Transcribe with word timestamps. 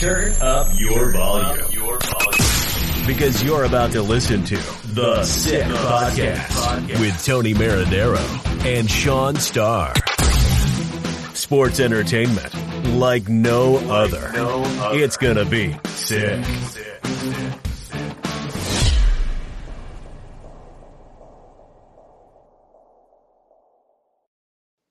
Turn 0.00 0.32
up 0.40 0.68
your 0.78 1.12
volume. 1.12 1.66
Your 1.72 1.98
volume. 1.98 3.06
Because 3.06 3.44
you're 3.44 3.64
about 3.64 3.92
to 3.92 4.00
listen 4.00 4.42
to 4.46 4.56
The 4.94 5.22
Sick 5.24 5.66
Podcast 5.66 6.98
with 6.98 7.22
Tony 7.22 7.52
Marinaro 7.52 8.64
and 8.64 8.90
Shaun 8.90 9.36
Starr. 9.36 9.92
Sports 11.34 11.80
entertainment 11.80 12.54
like 12.96 13.28
no 13.28 13.76
other. 13.90 14.32
It's 14.96 15.18
gonna 15.18 15.44
be 15.44 15.76
sick. 15.88 16.46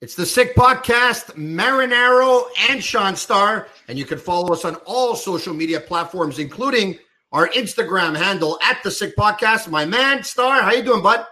It's 0.00 0.14
the 0.14 0.24
Sick 0.24 0.54
Podcast, 0.54 1.34
Marinaro 1.36 2.44
and 2.70 2.82
Shaun 2.82 3.16
Starr. 3.16 3.68
And 3.90 3.98
you 3.98 4.04
can 4.04 4.18
follow 4.18 4.52
us 4.52 4.64
on 4.64 4.76
all 4.86 5.16
social 5.16 5.52
media 5.52 5.80
platforms, 5.80 6.38
including 6.38 6.96
our 7.32 7.48
Instagram 7.48 8.16
handle 8.16 8.56
at 8.62 8.80
the 8.84 8.90
Sick 8.90 9.16
Podcast. 9.16 9.68
My 9.68 9.84
man, 9.84 10.22
Starr, 10.22 10.62
how 10.62 10.70
you 10.70 10.84
doing, 10.84 11.02
bud? 11.02 11.26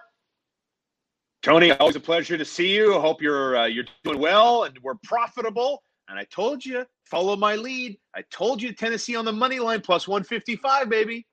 Tony, 1.44 1.70
always 1.70 1.94
a 1.94 2.00
pleasure 2.00 2.36
to 2.36 2.44
see 2.44 2.74
you. 2.74 2.96
I 2.96 3.00
hope 3.00 3.22
you're 3.22 3.56
uh, 3.56 3.66
you're 3.66 3.84
doing 4.02 4.18
well 4.18 4.64
and 4.64 4.76
we're 4.82 4.96
profitable. 5.04 5.84
And 6.08 6.18
I 6.18 6.24
told 6.32 6.66
you, 6.66 6.84
follow 7.04 7.36
my 7.36 7.54
lead. 7.54 7.96
I 8.16 8.24
told 8.32 8.60
you 8.60 8.72
Tennessee 8.72 9.14
on 9.14 9.24
the 9.24 9.32
money 9.32 9.60
line 9.60 9.80
plus 9.80 10.08
155, 10.08 10.88
baby. 10.88 11.28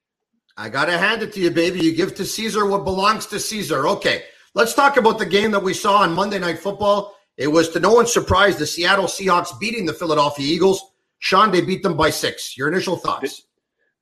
I 0.57 0.69
got 0.69 0.85
to 0.85 0.97
hand 0.99 1.23
it 1.23 1.33
to 1.33 1.39
you, 1.39 1.49
baby. 1.49 1.79
You 1.79 1.95
give 1.95 2.13
to 2.17 2.25
Caesar 2.25 2.67
what 2.67 2.83
belongs 2.83 3.25
to 3.27 3.39
Caesar. 3.39 3.87
Okay, 3.87 4.25
let's 4.53 4.75
talk 4.75 4.97
about 4.97 5.17
the 5.17 5.25
game 5.25 5.49
that 5.49 5.63
we 5.63 5.73
saw 5.73 6.03
on 6.03 6.13
Monday 6.13 6.37
Night 6.37 6.59
Football. 6.59 7.15
It 7.35 7.47
was 7.47 7.69
to 7.69 7.79
no 7.79 7.95
one's 7.95 8.13
surprise 8.13 8.57
the 8.57 8.67
Seattle 8.67 9.05
Seahawks 9.05 9.59
beating 9.59 9.87
the 9.87 9.93
Philadelphia 9.93 10.45
Eagles. 10.45 10.91
Shaun, 11.25 11.49
they 11.49 11.61
beat 11.61 11.81
them 11.81 11.97
by 11.97 12.11
six. 12.11 12.55
Your 12.55 12.67
initial 12.67 12.97
thoughts? 12.97 13.47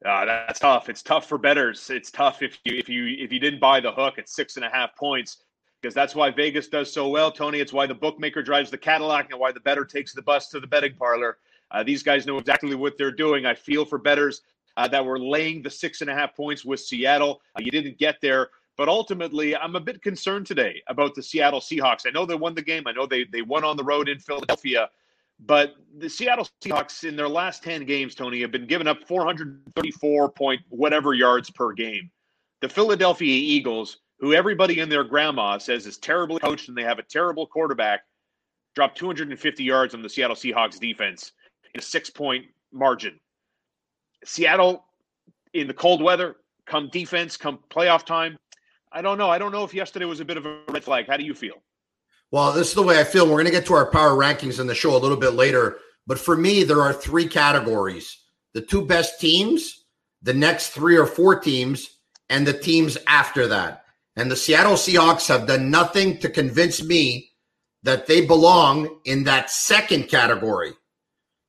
Uh, 0.06 0.26
that's 0.26 0.60
tough. 0.60 0.90
It's 0.90 1.02
tough 1.02 1.26
for 1.26 1.38
betters. 1.38 1.90
It's 1.90 2.12
tough 2.12 2.42
if 2.42 2.60
you 2.66 2.76
if 2.76 2.90
you 2.90 3.16
if 3.18 3.32
you 3.32 3.40
didn't 3.40 3.62
buy 3.62 3.80
the 3.80 3.94
hook 3.94 4.20
at 4.20 4.28
six 4.28 4.58
and 4.58 4.66
a 4.66 4.70
half 4.70 4.94
points 4.98 5.38
because 5.82 5.96
that's 5.96 6.16
why 6.16 6.32
Vegas 6.32 6.68
does 6.68 6.92
so 6.92 7.08
well, 7.08 7.32
Tony. 7.32 7.62
It's 7.62 7.72
why 7.72 7.88
the 7.88 7.94
bookmaker 7.94 8.44
drives 8.44 8.70
the 8.70 8.78
Cadillac 8.78 9.32
and 9.32 9.40
why 9.40 9.54
the 9.54 9.62
better 9.62 9.86
takes 9.86 10.12
the 10.14 10.22
bus 10.22 10.50
to 10.50 10.60
the 10.60 10.68
betting 10.68 10.96
parlor. 10.96 11.38
Uh, 11.72 11.82
these 11.82 12.04
guys 12.04 12.26
know 12.26 12.38
exactly 12.40 12.76
what 12.76 12.98
they're 12.98 13.10
doing. 13.10 13.46
I 13.46 13.54
feel 13.54 13.86
for 13.86 13.98
betters 13.98 14.42
uh, 14.76 14.90
that 14.90 15.06
were 15.06 15.18
laying 15.18 15.62
the 15.62 15.70
six 15.70 16.02
and 16.02 16.10
a 16.10 16.14
half 16.14 16.36
points 16.36 16.66
with 16.66 16.82
Seattle. 16.82 17.40
Uh, 17.58 17.62
you 17.64 17.72
didn't 17.72 17.98
get 17.98 18.18
there. 18.22 18.50
But 18.76 18.90
ultimately, 18.90 19.56
I'm 19.56 19.78
a 19.78 19.80
bit 19.80 20.02
concerned 20.02 20.46
today 20.46 20.84
about 20.88 21.16
the 21.16 21.24
Seattle 21.24 21.62
Seahawks. 21.62 22.06
I 22.06 22.10
know 22.10 22.26
they 22.26 22.36
won 22.36 22.54
the 22.54 22.62
game. 22.62 22.84
I 22.86 22.92
know 22.92 23.06
they 23.06 23.24
they 23.24 23.44
won 23.44 23.64
on 23.64 23.78
the 23.78 23.84
road 23.84 24.10
in 24.10 24.20
Philadelphia, 24.20 24.90
but 25.46 25.76
the 25.98 26.10
Seattle 26.10 26.48
Seahawks 26.64 27.04
in 27.08 27.16
their 27.16 27.30
last 27.30 27.64
10 27.64 27.86
games, 27.86 28.16
Tony, 28.16 28.42
have 28.42 28.52
been 28.52 28.68
giving 28.68 28.88
up 28.88 29.04
434 29.08 30.32
point 30.32 30.62
whatever 30.70 31.14
yards 31.14 31.50
per 31.52 31.72
game. 31.74 32.10
The 32.62 32.70
Philadelphia 32.70 33.36
Eagles, 33.36 33.98
who 34.20 34.34
everybody 34.34 34.80
in 34.80 34.90
their 34.90 35.04
grandma 35.04 35.58
says 35.58 35.86
is 35.86 35.98
terribly 35.98 36.40
coached 36.40 36.70
and 36.70 36.78
they 36.78 36.84
have 36.84 37.00
a 37.00 37.04
terrible 37.04 37.46
quarterback, 37.46 38.02
dropped 38.76 38.98
250 38.98 39.64
yards 39.64 39.94
on 39.94 40.02
the 40.02 40.10
Seattle 40.10 40.36
Seahawks 40.36 40.80
defense 40.80 41.34
in 41.74 41.80
a 41.80 41.84
six 41.84 42.10
point 42.10 42.46
margin. 42.72 43.20
Seattle 44.24 44.86
in 45.54 45.68
the 45.68 45.74
cold 45.74 46.02
weather, 46.02 46.38
come 46.66 46.90
defense, 46.90 47.38
come 47.38 47.60
playoff 47.70 48.06
time, 48.06 48.38
I 48.94 49.02
don't 49.02 49.18
know. 49.18 49.30
I 49.30 49.40
don't 49.40 49.52
know 49.52 49.64
if 49.64 49.74
yesterday 49.74 50.06
was 50.06 50.20
a 50.20 50.26
bit 50.26 50.38
of 50.38 50.46
a 50.46 50.60
red 50.70 50.84
flag. 50.84 51.08
How 51.08 51.18
do 51.18 51.24
you 51.24 51.34
feel? 51.34 51.56
Well, 52.34 52.52
this 52.52 52.70
is 52.70 52.74
the 52.74 52.82
way 52.82 53.00
I 53.00 53.04
feel. 53.04 53.28
We're 53.28 53.34
going 53.34 53.46
to 53.46 53.52
get 53.52 53.68
to 53.68 53.76
our 53.76 53.92
power 53.92 54.18
rankings 54.18 54.60
in 54.60 54.66
the 54.66 54.74
show 54.74 54.96
a 54.96 54.98
little 54.98 55.18
bit 55.18 55.34
later. 55.34 55.78
But 56.08 56.18
for 56.18 56.36
me, 56.36 56.64
there 56.64 56.82
are 56.82 56.92
three 56.92 57.28
categories 57.28 58.18
the 58.56 58.62
two 58.62 58.84
best 58.84 59.22
teams, 59.22 59.86
the 60.24 60.34
next 60.34 60.70
three 60.70 60.98
or 60.98 61.06
four 61.06 61.40
teams, 61.40 61.92
and 62.30 62.48
the 62.48 62.58
teams 62.58 62.98
after 63.06 63.46
that. 63.50 63.86
And 64.16 64.32
the 64.32 64.36
Seattle 64.36 64.74
Seahawks 64.74 65.28
have 65.28 65.46
done 65.46 65.70
nothing 65.70 66.18
to 66.22 66.30
convince 66.30 66.84
me 66.84 67.30
that 67.84 68.08
they 68.08 68.26
belong 68.26 69.00
in 69.06 69.26
that 69.26 69.52
second 69.52 70.10
category. 70.10 70.74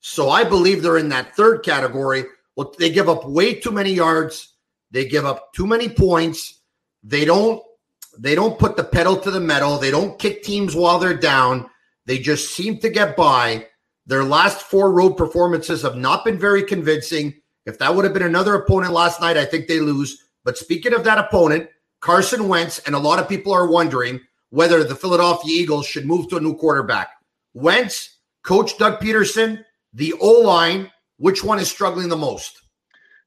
So 0.01 0.29
I 0.29 0.45
believe 0.45 0.83
they're 0.83 0.99
in 0.99 1.09
that 1.09 1.35
third 1.35 1.63
category. 1.63 2.25
Well, 2.57 2.75
they 2.79 2.91
give 2.91 3.09
up 3.09 3.27
way 3.27 3.55
too 3.55 3.71
many 3.71 3.95
yards, 3.95 4.53
they 4.91 5.09
give 5.09 5.25
up 5.25 5.55
too 5.55 5.67
many 5.67 5.89
points 5.89 6.61
they 7.05 7.25
don't 7.27 7.63
they 8.19 8.35
don't 8.35 8.59
put 8.59 8.77
the 8.77 8.85
pedal 8.85 9.17
to 9.17 9.31
the 9.31 9.41
metal. 9.41 9.79
They 9.79 9.91
don't 9.91 10.19
kick 10.19 10.43
teams 10.43 10.75
while 10.75 10.99
they're 10.99 11.17
down. 11.17 11.69
They 12.07 12.19
just 12.19 12.55
seem 12.55 12.79
to 12.79 12.89
get 12.89 13.17
by. 13.17 13.67
Their 14.07 14.25
last 14.25 14.63
four 14.63 14.93
road 14.93 15.17
performances 15.17 15.83
have 15.83 15.97
not 15.97 16.25
been 16.25 16.39
very 16.39 16.63
convincing. 16.63 17.35
If 17.67 17.79
that 17.79 17.95
would 17.95 18.05
have 18.05 18.13
been 18.13 18.23
another 18.23 18.55
opponent 18.55 18.93
last 18.93 19.21
night, 19.21 19.37
I 19.37 19.47
think 19.47 19.67
they 19.67 19.81
lose. 19.81 20.23
But 20.45 20.59
speaking 20.59 20.93
of 20.93 21.05
that 21.05 21.19
opponent, 21.19 21.71
Carson 22.01 22.49
Wentz, 22.49 22.81
and 22.81 22.95
a 22.95 22.99
lot 22.99 23.19
of 23.19 23.29
people 23.29 23.53
are 23.53 23.71
wondering 23.71 24.21
whether 24.51 24.85
the 24.85 24.95
Philadelphia 24.95 25.51
Eagles 25.51 25.87
should 25.87 26.05
move 26.05 26.29
to 26.29 26.37
a 26.37 26.41
new 26.41 26.55
quarterback. 26.55 27.09
Wentz, 27.55 28.19
Coach 28.43 28.77
Doug 28.77 29.01
Pederson, 29.01 29.65
the 29.95 30.13
O 30.21 30.41
line, 30.41 30.91
which 31.17 31.43
one 31.43 31.59
is 31.59 31.71
struggling 31.71 32.09
the 32.09 32.17
most? 32.17 32.61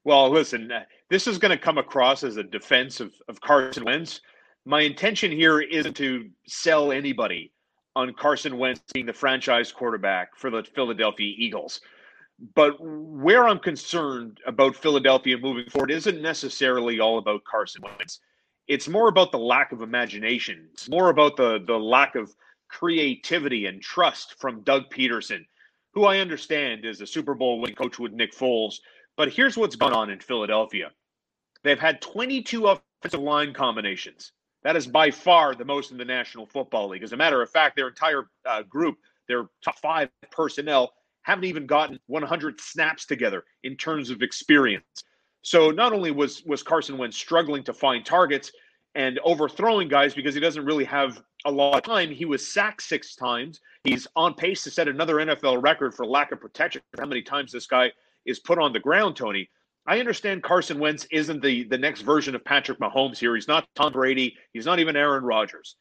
Well, 0.04 0.30
listen, 0.30 0.70
uh, 0.70 0.84
this 1.10 1.26
is 1.26 1.38
going 1.38 1.50
to 1.50 1.62
come 1.62 1.76
across 1.76 2.22
as 2.22 2.36
a 2.36 2.44
defense 2.44 3.00
of, 3.00 3.12
of 3.28 3.40
Carson 3.40 3.84
Wentz. 3.84 4.20
My 4.64 4.82
intention 4.82 5.30
here 5.30 5.60
isn't 5.60 5.94
to 5.96 6.28
sell 6.46 6.92
anybody 6.92 7.52
on 7.96 8.12
Carson 8.14 8.58
Wentz 8.58 8.80
being 8.92 9.06
the 9.06 9.12
franchise 9.12 9.72
quarterback 9.72 10.36
for 10.36 10.50
the 10.50 10.62
Philadelphia 10.62 11.34
Eagles. 11.36 11.80
But 12.54 12.76
where 12.80 13.48
I'm 13.48 13.58
concerned 13.58 14.38
about 14.46 14.76
Philadelphia 14.76 15.36
moving 15.38 15.68
forward 15.70 15.90
isn't 15.90 16.22
necessarily 16.22 17.00
all 17.00 17.18
about 17.18 17.44
Carson 17.44 17.82
Wentz. 17.82 18.20
It's 18.68 18.88
more 18.88 19.08
about 19.08 19.32
the 19.32 19.38
lack 19.38 19.72
of 19.72 19.82
imagination. 19.82 20.68
It's 20.72 20.88
more 20.88 21.08
about 21.10 21.36
the, 21.36 21.64
the 21.66 21.78
lack 21.78 22.14
of 22.14 22.34
creativity 22.68 23.66
and 23.66 23.82
trust 23.82 24.38
from 24.38 24.60
Doug 24.60 24.90
Pederson, 24.90 25.44
who 25.94 26.04
I 26.04 26.18
understand 26.18 26.84
is 26.84 27.00
a 27.00 27.06
Super 27.06 27.34
Bowl 27.34 27.60
winning 27.60 27.74
coach 27.74 27.98
with 27.98 28.12
Nick 28.12 28.32
Foles. 28.32 28.76
But 29.16 29.32
here's 29.32 29.56
what's 29.56 29.74
gone 29.74 29.94
on 29.94 30.10
in 30.10 30.20
Philadelphia 30.20 30.90
They've 31.64 31.78
had 31.78 32.00
22 32.00 32.66
offensive 32.68 33.20
line 33.20 33.52
combinations. 33.52 34.32
That 34.64 34.76
is 34.76 34.86
by 34.86 35.10
far 35.10 35.54
the 35.54 35.64
most 35.64 35.92
in 35.92 35.98
the 35.98 36.04
National 36.04 36.46
Football 36.46 36.88
League. 36.88 37.02
As 37.02 37.12
a 37.12 37.16
matter 37.16 37.40
of 37.42 37.50
fact, 37.50 37.76
their 37.76 37.88
entire 37.88 38.28
uh, 38.44 38.62
group, 38.62 38.98
their 39.28 39.48
top 39.62 39.78
five 39.78 40.10
personnel, 40.30 40.92
haven't 41.22 41.44
even 41.44 41.66
gotten 41.66 42.00
100 42.06 42.60
snaps 42.60 43.04
together 43.04 43.44
in 43.62 43.76
terms 43.76 44.10
of 44.10 44.22
experience. 44.22 45.04
So 45.42 45.70
not 45.70 45.92
only 45.92 46.10
was 46.10 46.42
was 46.44 46.62
Carson 46.62 46.98
Wentz 46.98 47.16
struggling 47.16 47.62
to 47.64 47.72
find 47.72 48.04
targets 48.04 48.50
and 48.94 49.20
overthrowing 49.20 49.88
guys 49.88 50.14
because 50.14 50.34
he 50.34 50.40
doesn't 50.40 50.64
really 50.64 50.84
have 50.84 51.22
a 51.44 51.50
lot 51.50 51.76
of 51.76 51.82
time, 51.84 52.10
he 52.10 52.24
was 52.24 52.46
sacked 52.46 52.82
six 52.82 53.14
times. 53.14 53.60
He's 53.84 54.06
on 54.16 54.34
pace 54.34 54.64
to 54.64 54.70
set 54.70 54.88
another 54.88 55.16
NFL 55.16 55.62
record 55.62 55.94
for 55.94 56.04
lack 56.04 56.32
of 56.32 56.40
protection. 56.40 56.82
How 56.98 57.06
many 57.06 57.22
times 57.22 57.52
this 57.52 57.66
guy 57.66 57.92
is 58.26 58.40
put 58.40 58.58
on 58.58 58.72
the 58.72 58.80
ground, 58.80 59.14
Tony? 59.14 59.48
I 59.88 60.00
understand 60.00 60.42
Carson 60.42 60.78
Wentz 60.78 61.06
isn't 61.10 61.42
the 61.42 61.64
the 61.64 61.78
next 61.78 62.02
version 62.02 62.34
of 62.34 62.44
Patrick 62.44 62.78
Mahomes 62.78 63.16
here. 63.16 63.34
He's 63.34 63.48
not 63.48 63.66
Tom 63.74 63.94
Brady. 63.94 64.36
He's 64.52 64.66
not 64.66 64.80
even 64.80 64.96
Aaron 64.96 65.24
Rodgers. 65.24 65.76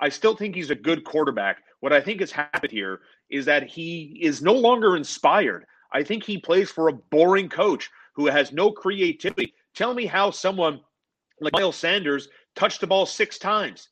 I 0.00 0.08
still 0.08 0.34
think 0.34 0.54
he's 0.54 0.70
a 0.70 0.74
good 0.74 1.04
quarterback. 1.04 1.58
What 1.80 1.92
I 1.92 2.00
think 2.00 2.20
has 2.20 2.32
happened 2.32 2.72
here 2.72 3.00
is 3.28 3.44
that 3.44 3.68
he 3.68 4.18
is 4.22 4.40
no 4.40 4.54
longer 4.54 4.96
inspired. 4.96 5.66
I 5.92 6.02
think 6.02 6.24
he 6.24 6.38
plays 6.38 6.70
for 6.70 6.88
a 6.88 6.94
boring 6.94 7.50
coach 7.50 7.90
who 8.14 8.24
has 8.26 8.52
no 8.52 8.72
creativity. 8.72 9.52
Tell 9.74 9.92
me 9.92 10.06
how 10.06 10.30
someone 10.30 10.80
like 11.42 11.52
Miles 11.52 11.76
Sanders 11.76 12.30
touched 12.56 12.80
the 12.80 12.86
ball 12.86 13.04
six 13.04 13.38
times, 13.38 13.90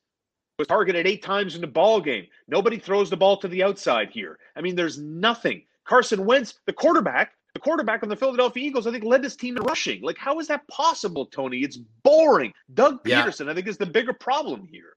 was 0.57 0.67
targeted 0.67 1.05
eight 1.05 1.21
times 1.21 1.53
in 1.53 1.61
the 1.61 1.67
ball 1.67 2.01
game. 2.01 2.25
Nobody 2.47 2.79
throws 2.79 3.11
the 3.11 3.17
ball 3.17 3.37
to 3.37 3.47
the 3.47 3.63
outside 3.63 4.09
here. 4.09 4.39
I 4.55 4.61
mean, 4.61 4.75
there's 4.75 4.97
nothing. 4.97 5.61
Carson 5.85 6.25
Wentz, 6.25 6.55
the 6.65 6.73
quarterback, 6.73 7.33
quarterback 7.61 8.03
on 8.03 8.09
the 8.09 8.15
Philadelphia 8.15 8.63
Eagles, 8.63 8.87
I 8.87 8.91
think, 8.91 9.03
led 9.03 9.21
this 9.21 9.35
team 9.35 9.57
in 9.57 9.63
rushing. 9.63 10.01
Like, 10.01 10.17
how 10.17 10.39
is 10.39 10.47
that 10.47 10.67
possible, 10.67 11.25
Tony? 11.25 11.59
It's 11.59 11.77
boring. 12.03 12.51
Doug 12.73 13.03
Pederson, 13.03 13.45
yeah. 13.45 13.51
I 13.51 13.55
think, 13.55 13.67
is 13.67 13.77
the 13.77 13.85
bigger 13.85 14.13
problem 14.13 14.67
here. 14.69 14.93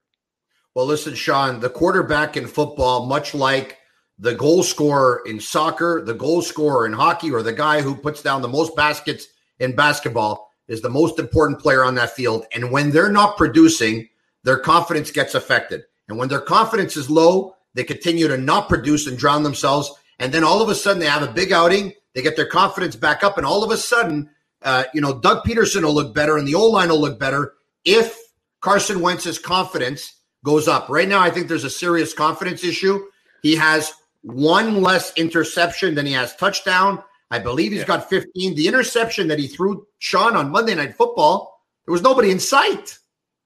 Well, 0.73 0.85
listen, 0.85 1.15
Shaun, 1.15 1.61
the 1.61 1.69
quarterback 1.69 2.35
in 2.35 2.47
football, 2.47 3.05
much 3.05 3.33
like 3.33 3.77
the 4.19 4.35
goal 4.35 4.63
scorer 4.63 5.21
in 5.25 5.39
soccer, 5.39 6.03
the 6.05 6.13
goal 6.13 6.41
scorer 6.41 6.85
in 6.85 6.93
hockey, 6.93 7.31
or 7.31 7.41
the 7.41 7.53
guy 7.53 7.81
who 7.81 7.95
puts 7.95 8.21
down 8.21 8.41
the 8.41 8.47
most 8.47 8.75
baskets 8.75 9.27
in 9.59 9.75
basketball, 9.75 10.51
is 10.67 10.81
the 10.81 10.89
most 10.89 11.19
important 11.19 11.59
player 11.59 11.83
on 11.83 11.95
that 11.95 12.09
field. 12.09 12.45
And 12.53 12.71
when 12.71 12.91
they're 12.91 13.11
not 13.11 13.37
producing, 13.37 14.09
their 14.43 14.57
confidence 14.57 15.11
gets 15.11 15.35
affected. 15.35 15.83
And 16.09 16.17
when 16.17 16.27
their 16.27 16.41
confidence 16.41 16.97
is 16.97 17.09
low, 17.09 17.55
they 17.73 17.83
continue 17.83 18.27
to 18.27 18.37
not 18.37 18.69
produce 18.69 19.07
and 19.07 19.17
drown 19.17 19.43
themselves. 19.43 19.91
And 20.19 20.33
then 20.33 20.43
all 20.43 20.61
of 20.61 20.69
a 20.69 20.75
sudden, 20.75 20.99
they 20.99 21.07
have 21.07 21.23
a 21.23 21.31
big 21.31 21.51
outing 21.51 21.93
they 22.15 22.21
get 22.21 22.35
their 22.35 22.47
confidence 22.47 22.95
back 22.95 23.23
up, 23.23 23.37
and 23.37 23.45
all 23.45 23.63
of 23.63 23.69
a 23.69 23.77
sudden, 23.77 24.29
uh, 24.63 24.85
you 24.93 25.01
know, 25.01 25.19
Doug 25.19 25.45
Pederson 25.45 25.83
will 25.83 25.93
look 25.93 26.15
better 26.15 26.37
and 26.37 26.47
the 26.47 26.55
O 26.55 26.65
line 26.65 26.89
will 26.89 26.99
look 26.99 27.19
better 27.19 27.53
if 27.83 28.17
Carson 28.61 28.99
Wentz's 29.01 29.37
confidence 29.37 30.21
goes 30.43 30.67
up. 30.67 30.89
Right 30.89 31.07
now, 31.07 31.21
I 31.21 31.29
think 31.29 31.47
there's 31.47 31.65
a 31.65 31.69
serious 31.69 32.13
confidence 32.13 32.63
issue. 32.63 33.05
He 33.43 33.55
has 33.55 33.93
one 34.21 34.81
less 34.81 35.13
interception 35.17 35.93
than 35.93 36.05
he 36.05 36.13
has 36.13 36.35
touchdown. 36.35 37.03
I 37.29 37.37
believe 37.39 37.71
he's 37.71 37.81
yeah. 37.81 37.87
got 37.87 38.09
15. 38.09 38.55
The 38.55 38.67
interception 38.67 39.27
that 39.27 39.37
he 39.37 39.47
threw 39.47 39.85
Shaun 39.99 40.35
on 40.35 40.49
Monday 40.49 40.73
Night 40.73 40.95
Football, 40.95 41.61
there 41.85 41.91
was 41.91 42.01
nobody 42.01 42.31
in 42.31 42.39
sight. 42.39 42.97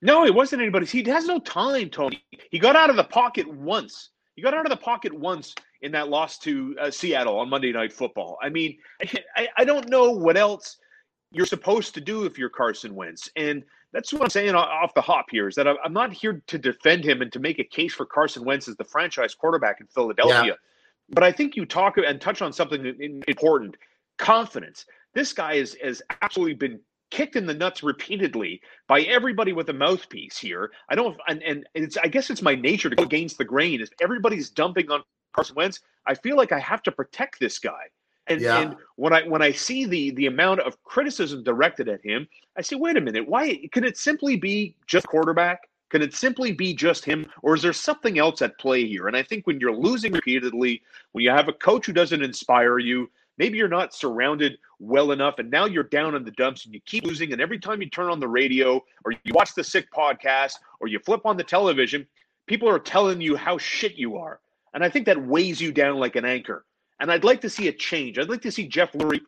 No, 0.01 0.25
it 0.25 0.33
wasn't 0.33 0.61
anybody. 0.61 0.85
He 0.85 1.03
has 1.09 1.25
no 1.25 1.39
time, 1.39 1.89
Tony. 1.89 2.23
He 2.51 2.59
got 2.59 2.77
out 2.77 2.89
of 2.89 2.95
the 2.95 3.03
pocket 3.03 3.45
once. 3.47 4.09
He 4.35 4.41
got 4.41 4.53
out 4.53 4.65
of 4.65 4.69
the 4.69 4.77
pocket 4.77 5.13
once 5.13 5.53
in 5.81 5.91
that 5.93 6.09
loss 6.09 6.37
to 6.39 6.75
uh, 6.81 6.91
Seattle 6.91 7.39
on 7.39 7.49
Monday 7.49 7.71
Night 7.71 7.93
Football. 7.93 8.37
I 8.41 8.49
mean, 8.49 8.77
I, 9.35 9.47
I 9.57 9.65
don't 9.65 9.89
know 9.89 10.11
what 10.11 10.37
else 10.37 10.77
you're 11.31 11.45
supposed 11.45 11.93
to 11.93 12.01
do 12.01 12.25
if 12.25 12.37
you're 12.37 12.49
Carson 12.49 12.95
Wentz. 12.95 13.29
And 13.35 13.63
that's 13.93 14.11
what 14.11 14.21
I'm 14.21 14.29
saying 14.29 14.55
off 14.55 14.93
the 14.93 15.01
hop 15.01 15.27
here 15.31 15.47
is 15.47 15.55
that 15.55 15.67
I'm 15.67 15.93
not 15.93 16.11
here 16.11 16.43
to 16.47 16.57
defend 16.57 17.03
him 17.03 17.21
and 17.21 17.31
to 17.31 17.39
make 17.39 17.59
a 17.59 17.63
case 17.63 17.93
for 17.93 18.05
Carson 18.05 18.43
Wentz 18.43 18.67
as 18.67 18.75
the 18.77 18.83
franchise 18.83 19.33
quarterback 19.33 19.79
in 19.79 19.87
Philadelphia. 19.87 20.43
Yeah. 20.43 20.53
But 21.11 21.23
I 21.23 21.31
think 21.31 21.55
you 21.55 21.65
talk 21.65 21.97
and 21.97 22.21
touch 22.21 22.41
on 22.41 22.53
something 22.53 23.21
important 23.27 23.77
confidence. 24.17 24.85
This 25.13 25.33
guy 25.33 25.53
is, 25.53 25.75
has 25.83 26.01
absolutely 26.21 26.53
been 26.53 26.79
kicked 27.09 27.35
in 27.35 27.47
the 27.47 27.53
nuts 27.53 27.81
repeatedly 27.81 28.61
by 28.87 29.01
everybody 29.01 29.53
with 29.53 29.69
a 29.69 29.73
mouthpiece 29.73 30.37
here. 30.37 30.71
I 30.89 30.93
don't, 30.93 31.17
and, 31.27 31.41
and 31.41 31.65
it's, 31.73 31.97
I 31.97 32.07
guess 32.07 32.29
it's 32.29 32.43
my 32.43 32.53
nature 32.53 32.91
to 32.91 32.95
go 32.95 33.03
against 33.03 33.39
the 33.39 33.45
grain. 33.45 33.81
If 33.81 33.89
everybody's 33.99 34.51
dumping 34.51 34.91
on 34.91 35.01
Carson 35.33 35.55
Wentz, 35.55 35.81
I 36.05 36.15
feel 36.15 36.37
like 36.37 36.51
I 36.51 36.59
have 36.59 36.83
to 36.83 36.91
protect 36.91 37.39
this 37.39 37.59
guy. 37.59 37.85
And, 38.27 38.41
yeah. 38.41 38.59
and 38.59 38.75
when 38.95 39.11
I 39.11 39.27
when 39.27 39.41
I 39.41 39.51
see 39.51 39.85
the 39.85 40.11
the 40.11 40.27
amount 40.27 40.59
of 40.59 40.81
criticism 40.83 41.43
directed 41.43 41.89
at 41.89 42.03
him, 42.05 42.27
I 42.55 42.61
say, 42.61 42.75
wait 42.75 42.95
a 42.95 43.01
minute, 43.01 43.27
why 43.27 43.67
can 43.71 43.83
it 43.83 43.97
simply 43.97 44.37
be 44.37 44.75
just 44.85 45.07
quarterback? 45.07 45.67
Can 45.89 46.03
it 46.03 46.13
simply 46.13 46.51
be 46.51 46.75
just 46.75 47.03
him, 47.03 47.25
or 47.41 47.55
is 47.55 47.63
there 47.63 47.73
something 47.73 48.19
else 48.19 48.43
at 48.43 48.59
play 48.59 48.85
here? 48.85 49.07
And 49.07 49.17
I 49.17 49.23
think 49.23 49.47
when 49.47 49.59
you're 49.59 49.75
losing 49.75 50.13
repeatedly, 50.13 50.83
when 51.13 51.23
you 51.23 51.31
have 51.31 51.47
a 51.47 51.53
coach 51.53 51.87
who 51.87 51.93
doesn't 51.93 52.21
inspire 52.21 52.77
you, 52.77 53.09
maybe 53.39 53.57
you're 53.57 53.67
not 53.67 53.95
surrounded 53.95 54.59
well 54.77 55.11
enough, 55.11 55.39
and 55.39 55.49
now 55.49 55.65
you're 55.65 55.83
down 55.83 56.13
in 56.13 56.23
the 56.23 56.31
dumps 56.31 56.65
and 56.65 56.73
you 56.75 56.81
keep 56.85 57.05
losing. 57.05 57.33
And 57.33 57.41
every 57.41 57.57
time 57.57 57.81
you 57.81 57.89
turn 57.89 58.11
on 58.11 58.19
the 58.19 58.27
radio, 58.27 58.83
or 59.03 59.13
you 59.23 59.33
watch 59.33 59.55
the 59.55 59.63
sick 59.63 59.91
podcast, 59.91 60.53
or 60.79 60.87
you 60.87 60.99
flip 60.99 61.25
on 61.25 61.37
the 61.37 61.43
television, 61.43 62.05
people 62.45 62.69
are 62.69 62.79
telling 62.79 63.19
you 63.19 63.35
how 63.35 63.57
shit 63.57 63.95
you 63.95 64.15
are. 64.15 64.39
And 64.73 64.83
I 64.83 64.89
think 64.89 65.05
that 65.05 65.21
weighs 65.21 65.59
you 65.59 65.71
down 65.71 65.97
like 65.97 66.15
an 66.15 66.25
anchor. 66.25 66.65
And 66.99 67.11
I'd 67.11 67.23
like 67.23 67.41
to 67.41 67.49
see 67.49 67.67
a 67.67 67.73
change. 67.73 68.17
I'd 68.17 68.29
like 68.29 68.41
to 68.41 68.51
see 68.51 68.67
Jeff 68.67 68.91
Lurie 68.93 69.21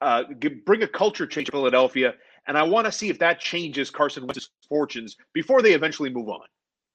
uh, 0.00 0.24
bring 0.64 0.82
a 0.82 0.88
culture 0.88 1.26
change 1.26 1.46
to 1.46 1.52
Philadelphia. 1.52 2.14
And 2.46 2.56
I 2.56 2.62
want 2.62 2.86
to 2.86 2.92
see 2.92 3.10
if 3.10 3.18
that 3.18 3.38
changes 3.38 3.90
Carson 3.90 4.26
Wentz's 4.26 4.50
fortunes 4.68 5.16
before 5.34 5.62
they 5.62 5.72
eventually 5.72 6.10
move 6.10 6.28
on. 6.28 6.46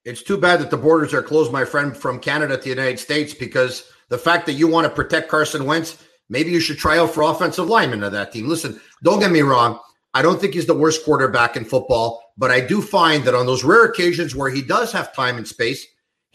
It's 0.03 0.24
too 0.24 0.38
bad 0.38 0.59
that 0.59 0.69
the 0.69 0.77
borders 0.77 1.13
are 1.13 1.24
closed, 1.24 1.51
my 1.51 1.65
friend, 1.65 1.95
from 1.95 2.19
Canada 2.19 2.57
to 2.57 2.63
the 2.63 2.69
United 2.69 3.00
States, 3.00 3.33
because 3.33 3.89
the 4.09 4.18
fact 4.18 4.45
that 4.45 4.53
you 4.53 4.68
want 4.68 4.86
to 4.86 4.94
protect 4.94 5.30
Carson 5.30 5.65
Wentz, 5.65 6.03
maybe 6.30 6.51
you 6.51 6.59
should 6.59 6.77
try 6.77 7.00
out 7.00 7.12
for 7.12 7.24
offensive 7.24 7.68
lineman 7.68 8.03
of 8.03 8.12
that 8.12 8.31
team. 8.31 8.48
Listen, 8.48 8.80
don't 9.03 9.19
get 9.19 9.31
me 9.31 9.41
wrong. 9.41 9.80
I 10.13 10.21
don't 10.21 10.39
think 10.39 10.53
he's 10.53 10.68
the 10.68 10.74
worst 10.74 11.03
quarterback 11.03 11.57
in 11.57 11.65
football, 11.65 12.24
but 12.38 12.51
I 12.51 12.62
do 12.62 12.81
find 12.81 13.24
that 13.25 13.36
on 13.36 13.45
those 13.45 13.63
rare 13.63 13.86
occasions 13.86 14.36
where 14.36 14.50
he 14.50 14.62
does 14.62 14.91
have 14.91 15.13
time 15.13 15.38
and 15.38 15.48
space, 15.48 15.86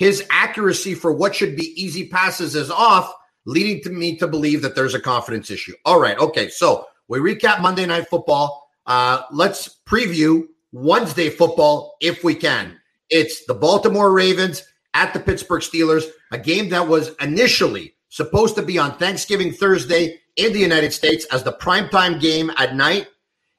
his 0.01 0.25
accuracy 0.31 0.95
for 0.95 1.13
what 1.13 1.35
should 1.35 1.55
be 1.55 1.75
easy 1.79 2.09
passes 2.09 2.55
is 2.55 2.71
off, 2.71 3.13
leading 3.45 3.83
to 3.83 3.91
me 3.91 4.17
to 4.17 4.27
believe 4.27 4.63
that 4.63 4.75
there's 4.75 4.95
a 4.95 5.01
confidence 5.01 5.51
issue. 5.51 5.75
All 5.85 6.01
right. 6.01 6.19
Okay. 6.19 6.49
So 6.49 6.87
we 7.07 7.19
recap 7.19 7.61
Monday 7.61 7.85
Night 7.85 8.09
Football. 8.09 8.67
Uh, 8.87 9.21
let's 9.31 9.77
preview 9.87 10.47
Wednesday 10.73 11.29
football 11.29 11.99
if 12.01 12.25
we 12.25 12.35
can. 12.35 12.81
It's 13.11 13.45
the 13.45 13.53
Baltimore 13.53 14.11
Ravens 14.11 14.65
at 14.95 15.13
the 15.13 15.21
Pittsburgh 15.21 15.61
Steelers, 15.61 16.07
a 16.33 16.39
game 16.39 16.71
that 16.71 16.89
was 16.89 17.15
initially 17.21 17.95
supposed 18.09 18.57
to 18.57 18.63
be 18.63 18.79
on 18.79 18.97
Thanksgiving 18.97 19.53
Thursday 19.53 20.19
in 20.37 20.55
the 20.55 20.61
United 20.61 20.95
States 20.95 21.27
as 21.27 21.43
the 21.43 21.53
primetime 21.53 22.19
game 22.19 22.51
at 22.57 22.75
night. 22.75 23.07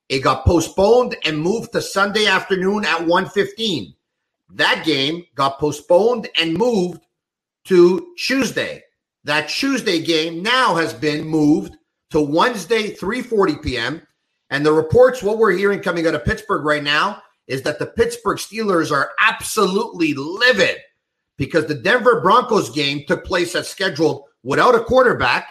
It 0.10 0.24
got 0.24 0.44
postponed 0.44 1.16
and 1.24 1.38
moved 1.40 1.72
to 1.74 1.84
Sunday 1.84 2.26
afternoon 2.26 2.84
at 2.84 3.06
1:15. 3.06 3.94
That 4.56 4.84
game 4.86 5.26
got 5.36 5.60
postponed 5.60 6.30
and 6.40 6.58
moved 6.58 7.02
to 7.66 8.14
Tuesday. 8.18 8.84
That 9.24 9.50
Tuesday 9.50 10.02
game 10.02 10.42
now 10.42 10.76
has 10.76 10.94
been 10.94 11.26
moved 11.26 11.78
to 12.10 12.22
Wednesday, 12.22 12.94
3:40 12.94 13.62
p.m. 13.62 14.02
And 14.50 14.66
the 14.66 14.74
reports, 14.74 15.24
what 15.24 15.38
we're 15.38 15.52
hearing 15.52 15.80
coming 15.80 16.06
out 16.08 16.16
of 16.16 16.26
Pittsburgh 16.26 16.66
right 16.66 16.84
now, 16.84 17.22
is 17.48 17.62
that 17.64 17.80
the 17.80 17.86
Pittsburgh 17.86 18.38
Steelers 18.38 18.92
are 18.92 19.12
absolutely 19.20 20.14
livid 20.14 20.78
because 21.38 21.66
the 21.66 21.76
Denver 21.76 22.22
Broncos 22.22 22.70
game 22.70 23.04
took 23.08 23.24
place 23.24 23.56
as 23.56 23.68
scheduled 23.68 24.26
without 24.44 24.76
a 24.76 24.84
quarterback, 24.84 25.48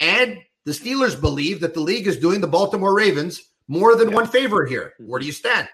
and 0.00 0.38
the 0.64 0.72
Steelers 0.72 1.20
believe 1.20 1.60
that 1.60 1.74
the 1.74 1.80
league 1.80 2.06
is 2.06 2.16
doing 2.16 2.40
the 2.40 2.46
Baltimore 2.46 2.94
Ravens 2.94 3.40
more 3.68 3.94
than 3.94 4.08
yeah. 4.08 4.14
one 4.14 4.26
favor 4.26 4.64
here. 4.64 4.94
Where 4.98 5.20
do 5.20 5.26
you 5.26 5.32
stand? 5.32 5.68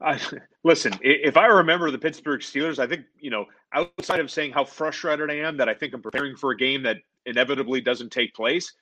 I, 0.00 0.20
listen, 0.64 0.92
if 1.00 1.36
I 1.36 1.46
remember 1.46 1.90
the 1.90 1.98
Pittsburgh 1.98 2.40
Steelers, 2.40 2.78
I 2.78 2.86
think, 2.86 3.06
you 3.18 3.30
know, 3.30 3.46
outside 3.72 4.20
of 4.20 4.30
saying 4.30 4.52
how 4.52 4.64
frustrated 4.64 5.30
I 5.30 5.36
am 5.36 5.56
that 5.56 5.68
I 5.68 5.74
think 5.74 5.94
I'm 5.94 6.02
preparing 6.02 6.36
for 6.36 6.50
a 6.50 6.56
game 6.56 6.82
that 6.82 6.98
inevitably 7.24 7.80
doesn't 7.80 8.10
take 8.10 8.34
place, 8.34 8.72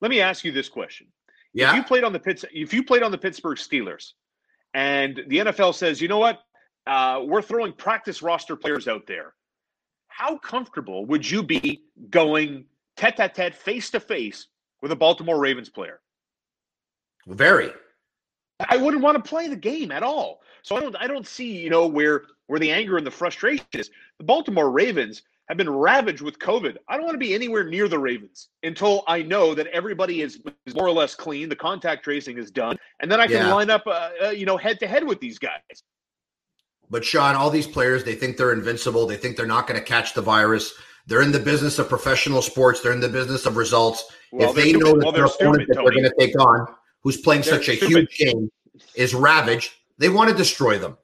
let 0.00 0.10
me 0.10 0.20
ask 0.20 0.44
you 0.44 0.52
this 0.52 0.68
question. 0.68 1.08
Yeah. 1.52 1.70
If 1.70 1.76
you 1.76 1.82
played 1.84 2.04
on 2.04 2.12
the 2.12 2.20
Pitts, 2.20 2.44
if 2.52 2.72
you 2.72 2.84
played 2.84 3.02
on 3.02 3.10
the 3.10 3.18
Pittsburgh 3.18 3.58
Steelers 3.58 4.12
and 4.74 5.22
the 5.28 5.38
NFL 5.38 5.74
says, 5.74 6.00
you 6.00 6.08
know 6.08 6.18
what, 6.18 6.40
uh, 6.86 7.22
we're 7.24 7.42
throwing 7.42 7.72
practice 7.72 8.22
roster 8.22 8.56
players 8.56 8.86
out 8.88 9.06
there, 9.06 9.34
how 10.08 10.38
comfortable 10.38 11.06
would 11.06 11.28
you 11.28 11.42
be 11.42 11.84
going 12.10 12.66
tete 12.96 13.18
a 13.18 13.28
tete, 13.28 13.54
face 13.54 13.90
to 13.90 14.00
face 14.00 14.46
with 14.82 14.92
a 14.92 14.96
Baltimore 14.96 15.38
Ravens 15.38 15.68
player? 15.68 16.00
Very. 17.26 17.72
I 18.68 18.76
wouldn't 18.76 19.02
want 19.02 19.22
to 19.22 19.28
play 19.28 19.48
the 19.48 19.56
game 19.56 19.90
at 19.90 20.02
all. 20.02 20.40
So 20.62 20.76
I 20.76 20.80
don't 20.80 20.96
I 20.96 21.06
don't 21.06 21.26
see, 21.26 21.56
you 21.56 21.70
know, 21.70 21.86
where 21.86 22.24
where 22.46 22.60
the 22.60 22.70
anger 22.70 22.96
and 22.96 23.06
the 23.06 23.10
frustration 23.10 23.66
is. 23.72 23.90
The 24.18 24.24
Baltimore 24.24 24.70
Ravens 24.70 25.22
have 25.48 25.58
been 25.58 25.68
ravaged 25.68 26.22
with 26.22 26.38
COVID. 26.38 26.76
I 26.88 26.96
don't 26.96 27.04
want 27.04 27.14
to 27.14 27.18
be 27.18 27.34
anywhere 27.34 27.64
near 27.64 27.88
the 27.88 27.98
Ravens 27.98 28.48
until 28.62 29.04
I 29.06 29.22
know 29.22 29.54
that 29.54 29.66
everybody 29.68 30.22
is, 30.22 30.40
is 30.64 30.74
more 30.74 30.86
or 30.86 30.92
less 30.92 31.14
clean, 31.14 31.50
the 31.50 31.56
contact 31.56 32.02
tracing 32.02 32.38
is 32.38 32.50
done, 32.50 32.78
and 33.00 33.12
then 33.12 33.20
I 33.20 33.26
can 33.26 33.36
yeah. 33.36 33.52
line 33.52 33.68
up, 33.68 33.82
uh, 33.86 34.10
uh, 34.22 34.30
you 34.30 34.46
know, 34.46 34.56
head 34.56 34.80
to 34.80 34.86
head 34.86 35.04
with 35.04 35.20
these 35.20 35.38
guys. 35.38 35.60
But 36.88 37.04
Shaun, 37.04 37.34
all 37.34 37.50
these 37.50 37.66
players, 37.66 38.04
they 38.04 38.14
think 38.14 38.36
they're 38.36 38.52
invincible. 38.52 39.06
They 39.06 39.16
think 39.16 39.36
they're 39.36 39.46
not 39.46 39.66
going 39.66 39.78
to 39.78 39.84
catch 39.84 40.14
the 40.14 40.22
virus. 40.22 40.72
They're 41.06 41.22
in 41.22 41.32
the 41.32 41.40
business 41.40 41.78
of 41.78 41.88
professional 41.88 42.40
sports. 42.40 42.80
They're 42.80 42.92
in 42.92 43.00
the 43.00 43.08
business 43.08 43.44
of 43.44 43.56
results. 43.56 44.04
Well, 44.32 44.50
if 44.50 44.56
they 44.56 44.72
know 44.72 44.98
that 44.98 45.12
their 45.14 45.26
opponent 45.26 45.68
that 45.68 45.82
they're 45.82 45.92
going 45.92 46.04
to 46.04 46.14
take 46.18 46.38
on 46.38 46.74
who's 47.04 47.18
playing 47.18 47.42
They're 47.42 47.54
such 47.54 47.68
a 47.68 47.76
stupid. 47.76 48.08
huge 48.10 48.18
game, 48.18 48.50
is 48.96 49.14
ravaged. 49.14 49.72
They 49.98 50.08
want 50.08 50.30
to 50.30 50.36
destroy 50.36 50.78
them. 50.78 50.96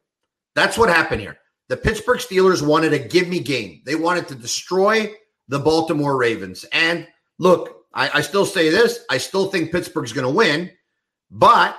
That's 0.55 0.77
what 0.77 0.89
happened 0.89 1.21
here. 1.21 1.39
The 1.69 1.77
Pittsburgh 1.77 2.19
Steelers 2.19 2.67
wanted 2.67 2.93
a 2.93 2.99
give 2.99 3.29
me 3.29 3.39
game. 3.39 3.83
They 3.87 3.95
wanted 3.95 4.27
to 4.29 4.35
destroy 4.35 5.13
the 5.47 5.61
Baltimore 5.61 6.17
Ravens. 6.17 6.65
And 6.73 7.07
look, 7.39 7.85
I, 7.95 8.11
I 8.15 8.21
still 8.23 8.47
say 8.47 8.71
this 8.71 9.05
I 9.09 9.19
still 9.19 9.51
think 9.51 9.71
Pittsburgh's 9.71 10.13
going 10.13 10.27
to 10.27 10.37
win. 10.37 10.71
But 11.31 11.79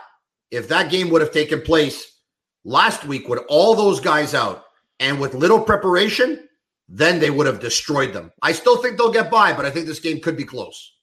if 0.50 0.70
that 0.70 0.90
game 0.90 1.10
would 1.10 1.22
have 1.22 1.32
taken 1.32 1.62
place 1.62 2.20
last 2.64 3.04
week 3.04 3.28
with 3.28 3.40
all 3.50 3.76
those 3.76 4.00
guys 4.00 4.34
out 4.34 4.64
and 5.02 5.20
with 5.20 5.34
little 5.34 5.60
preparation, 5.60 6.48
then 6.88 7.20
they 7.20 7.30
would 7.30 7.48
have 7.48 7.60
destroyed 7.60 8.14
them. 8.14 8.32
I 8.42 8.54
still 8.54 8.78
think 8.82 8.98
they'll 8.98 9.12
get 9.12 9.32
by, 9.32 9.52
but 9.52 9.66
I 9.66 9.72
think 9.72 9.88
this 9.88 10.00
game 10.00 10.22
could 10.22 10.38
be 10.38 10.46
close 10.46 10.94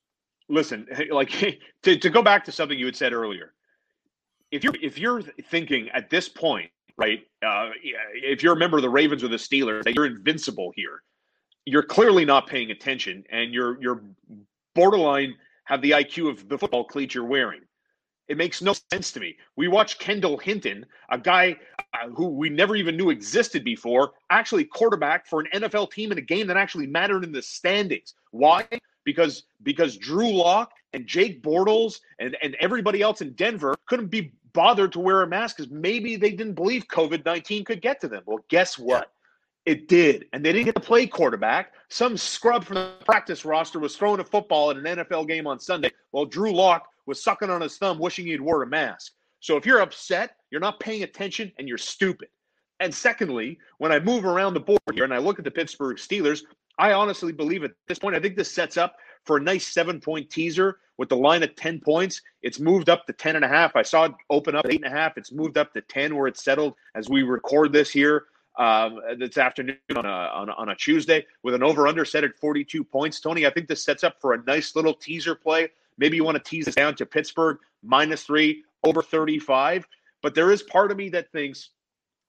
listen, 0.49 0.87
like 1.11 1.59
to, 1.83 1.97
to 1.97 2.11
go 2.11 2.23
back 2.23 2.45
to 2.45 2.53
something 2.53 2.79
you 2.79 2.87
had 2.87 2.97
said 2.97 3.13
earlier, 3.13 3.55
if 4.51 4.65
you're 4.65 4.75
if 4.81 4.99
you're 4.99 5.23
thinking 5.51 5.89
at 5.91 6.09
this 6.11 6.29
point, 6.29 6.71
right, 6.97 7.21
uh, 7.47 7.71
if 8.15 8.43
you're 8.43 8.55
a 8.55 8.59
member 8.59 8.79
of 8.79 8.83
the 8.83 8.91
Ravens 8.91 9.23
or 9.23 9.29
the 9.29 9.37
Steelers, 9.37 9.85
that 9.85 9.95
you're 9.95 10.07
invincible 10.07 10.73
here, 10.75 11.03
you're 11.67 11.83
clearly 11.83 12.25
not 12.25 12.47
paying 12.47 12.71
attention, 12.71 13.25
and 13.31 13.53
you're 13.53 13.81
you're 13.81 14.03
borderline 14.75 15.35
have 15.65 15.83
the 15.83 15.91
IQ 15.91 16.31
of 16.31 16.49
the 16.49 16.57
football 16.57 16.85
cleats 16.85 17.15
you're 17.15 17.25
wearing. 17.25 17.61
It 18.29 18.37
makes 18.37 18.63
no 18.63 18.75
sense 18.93 19.13
to 19.13 19.21
me. 19.21 19.37
We 19.57 19.69
watched 19.69 19.99
Kendall 20.01 20.39
Hinton, 20.39 20.85
a 21.11 21.19
guy 21.19 21.57
uh, 21.79 22.09
who 22.09 22.29
we 22.29 22.49
never 22.49 22.77
even 22.77 22.97
knew 22.97 23.11
existed 23.11 23.65
before, 23.65 24.13
actually 24.31 24.65
quarterback 24.65 25.27
for 25.27 25.41
an 25.41 25.47
NFL 25.55 25.91
team 25.91 26.13
in 26.13 26.19
a 26.19 26.23
game 26.23 26.47
that 26.47 26.57
actually 26.57 26.87
mattered 26.87 27.25
in 27.25 27.33
the 27.33 27.43
standings. 27.43 28.15
Why? 28.31 28.67
Because 29.09 29.45
because 29.63 29.97
Drew 29.97 30.31
Lock 30.31 30.71
and 30.93 31.07
Jake 31.07 31.43
Bortles 31.43 32.01
and, 32.19 32.37
and 32.43 32.55
everybody 32.61 33.01
else 33.01 33.23
in 33.23 33.33
Denver 33.33 33.75
couldn't 33.87 34.09
be 34.09 34.33
bothered 34.53 34.93
to 34.93 35.01
wear 35.01 35.23
a 35.23 35.27
mask 35.27 35.57
because 35.57 35.73
maybe 35.73 36.17
they 36.17 36.31
didn't 36.31 36.53
believe 36.53 36.87
COVID 36.89 37.25
19 37.25 37.65
could 37.65 37.81
get 37.81 38.03
to 38.03 38.09
them. 38.09 38.23
Well, 38.27 38.45
guess 38.49 38.79
what? 38.79 39.11
Yeah. 39.67 39.73
It 39.73 39.89
did. 39.89 40.27
And 40.33 40.45
they 40.45 40.53
didn't 40.53 40.67
get 40.67 40.75
to 40.75 40.81
play 40.81 41.07
quarterback. 41.07 41.73
Some 41.89 42.17
scrub 42.19 42.65
from 42.65 42.75
the 42.77 42.93
practice 43.05 43.47
roster 43.47 43.79
was 43.79 43.97
throwing 43.97 44.21
a 44.21 44.25
football 44.25 44.71
at 44.71 44.77
an 44.77 44.85
NFL 44.85 45.27
game 45.27 45.47
on 45.47 45.59
Sunday 45.59 45.91
while 46.11 46.27
Drew 46.27 46.53
Lock 46.53 46.87
was 47.07 47.23
sucking 47.23 47.51
on 47.51 47.63
his 47.63 47.79
thumb, 47.79 47.99
wishing 47.99 48.27
he'd 48.27 48.41
wore 48.41 48.63
a 48.63 48.67
mask. 48.67 49.13
So 49.41 49.57
if 49.57 49.65
you're 49.65 49.81
upset, 49.81 50.37
you're 50.51 50.61
not 50.61 50.81
paying 50.81 51.03
attention 51.03 51.51
and 51.59 51.67
you're 51.67 51.79
stupid. 51.79 52.29
And 52.81 52.95
secondly, 52.95 53.59
when 53.79 53.93
I 53.93 53.99
move 53.99 54.25
around 54.25 54.55
the 54.55 54.61
board 54.61 54.81
here 54.93 55.05
and 55.05 55.15
I 55.15 55.19
look 55.19 55.39
at 55.39 55.45
the 55.45 55.51
Pittsburgh 55.51 55.97
Steelers, 55.97 56.43
I 56.79 56.93
honestly 56.93 57.33
believe 57.33 57.65
at 57.65 57.73
this 57.89 57.99
point, 57.99 58.15
I 58.15 58.21
think 58.21 58.37
this 58.37 58.53
sets 58.53 58.77
up 58.77 58.97
for 59.25 59.37
a 59.37 59.41
nice 59.41 59.67
seven 59.67 60.01
point 60.01 60.31
teaser 60.31 60.79
with 60.97 61.09
the 61.09 61.17
line 61.17 61.43
at 61.43 61.57
10 61.57 61.81
points. 61.81 62.23
It's 62.43 62.61
moved 62.61 62.89
up 62.89 63.07
to 63.07 63.13
10 63.13 63.37
and 63.37 63.45
a 63.45 63.49
half. 63.49 63.77
I 63.77 63.83
saw 63.83 64.05
it 64.05 64.13
open 64.31 64.55
up 64.55 64.67
eight 64.69 64.85
and 64.85 64.93
a 64.93 64.97
half. 64.97 65.17
It's 65.17 65.33
moved 65.33 65.59
up 65.59 65.73
to 65.75 65.81
10 65.81 66.17
where 66.17 66.27
it's 66.27 66.43
settled 66.43 66.75
as 66.95 67.09
we 67.09 67.23
record 67.23 67.73
this 67.73 67.91
here 67.91 68.27
um, 68.59 69.01
this 69.19 69.39
afternoon 69.39 69.79
on 69.97 70.05
a, 70.05 70.09
on 70.09 70.49
a, 70.49 70.53
on 70.53 70.69
a 70.71 70.75
Tuesday 70.75 71.25
with 71.43 71.55
an 71.55 71.63
over 71.63 71.87
under 71.87 72.05
set 72.05 72.25
at 72.25 72.37
42 72.41 72.83
points. 72.85 73.21
Tony, 73.21 73.47
I 73.47 73.51
think 73.51 73.69
this 73.69 73.85
sets 73.85 74.05
up 74.05 74.17
for 74.21 74.35
a 74.35 74.43
nice 74.45 74.75
little 74.77 74.95
teaser 74.95 75.35
play. 75.35 75.69
Maybe 75.97 76.17
you 76.17 76.25
want 76.25 76.37
to 76.37 76.51
tease 76.51 76.67
this 76.67 76.75
down 76.75 76.95
to 76.97 77.07
Pittsburgh 77.07 77.59
minus 77.83 78.25
three 78.25 78.65
over 78.85 79.03
35. 79.03 79.87
But 80.23 80.35
there 80.35 80.51
is 80.51 80.63
part 80.63 80.91
of 80.91 80.97
me 80.97 81.09
that 81.11 81.31
thinks 81.33 81.71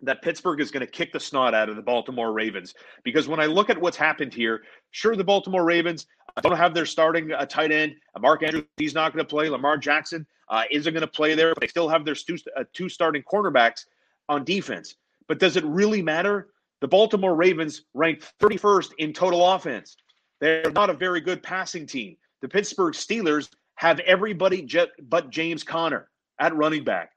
that 0.01 0.21
Pittsburgh 0.21 0.61
is 0.61 0.71
going 0.71 0.85
to 0.85 0.91
kick 0.91 1.11
the 1.11 1.19
snot 1.19 1.53
out 1.53 1.69
of 1.69 1.75
the 1.75 1.81
Baltimore 1.81 2.31
Ravens. 2.31 2.73
Because 3.03 3.27
when 3.27 3.39
I 3.39 3.45
look 3.45 3.69
at 3.69 3.79
what's 3.79 3.97
happened 3.97 4.33
here, 4.33 4.63
sure, 4.91 5.15
the 5.15 5.23
Baltimore 5.23 5.63
Ravens 5.63 6.07
don't 6.41 6.57
have 6.57 6.73
their 6.73 6.85
starting 6.85 7.31
uh, 7.33 7.45
tight 7.45 7.71
end. 7.71 7.95
Uh, 8.15 8.19
Mark 8.19 8.43
Andrews, 8.43 8.65
he's 8.77 8.93
not 8.93 9.13
going 9.13 9.25
to 9.25 9.29
play. 9.29 9.49
Lamar 9.49 9.77
Jackson 9.77 10.25
uh, 10.49 10.63
isn't 10.71 10.93
going 10.93 11.01
to 11.01 11.07
play 11.07 11.35
there, 11.35 11.53
but 11.53 11.61
they 11.61 11.67
still 11.67 11.89
have 11.89 12.05
their 12.05 12.15
two, 12.15 12.37
uh, 12.57 12.63
two 12.73 12.87
starting 12.87 13.23
cornerbacks 13.23 13.85
on 14.29 14.43
defense. 14.43 14.95
But 15.27 15.39
does 15.39 15.57
it 15.57 15.65
really 15.65 16.01
matter? 16.01 16.49
The 16.81 16.87
Baltimore 16.87 17.35
Ravens 17.35 17.83
ranked 17.93 18.31
31st 18.41 18.91
in 18.99 19.13
total 19.13 19.45
offense. 19.53 19.97
They're 20.39 20.71
not 20.71 20.89
a 20.89 20.93
very 20.93 21.19
good 21.19 21.43
passing 21.43 21.85
team. 21.85 22.15
The 22.41 22.47
Pittsburgh 22.47 22.93
Steelers 22.93 23.49
have 23.75 23.99
everybody 24.01 24.67
but 25.01 25.29
James 25.29 25.63
Conner 25.63 26.09
at 26.39 26.55
running 26.55 26.85
back. 26.85 27.11